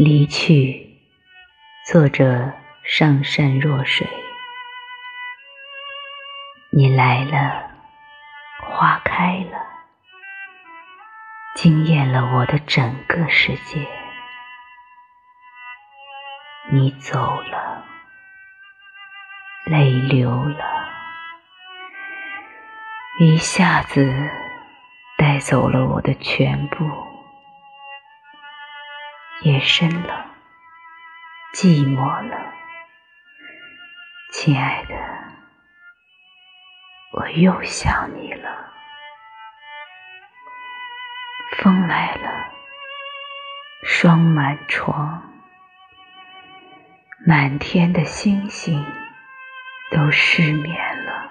[0.00, 0.96] 离去，
[1.84, 2.52] 作者
[2.84, 4.06] 上善若水。
[6.70, 7.68] 你来了，
[8.60, 9.58] 花开了，
[11.56, 13.88] 惊艳了我的整个世界。
[16.70, 17.84] 你走了，
[19.64, 20.88] 泪流了，
[23.18, 24.30] 一下子
[25.16, 27.07] 带走了我的全部。
[29.42, 30.26] 夜深了，
[31.54, 32.52] 寂寞了，
[34.32, 34.96] 亲爱的，
[37.12, 38.72] 我又想你了。
[41.58, 42.50] 风来了，
[43.84, 45.22] 霜满窗，
[47.24, 48.84] 满天的星星
[49.92, 51.30] 都失眠了。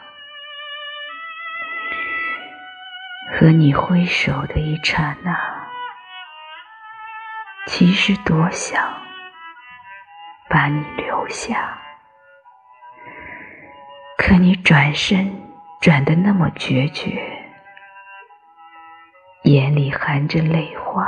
[3.33, 5.56] 和你挥手的一刹那。
[7.67, 8.81] 其实多想
[10.49, 11.77] 把你留下，
[14.17, 15.29] 可你转身
[15.79, 17.21] 转得那么决绝，
[19.43, 21.05] 眼里含着泪花，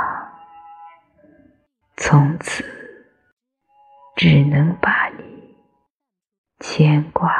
[1.96, 2.62] 从此
[4.14, 5.56] 只能把你
[6.60, 7.32] 牵挂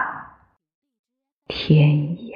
[1.47, 2.30] 天涯。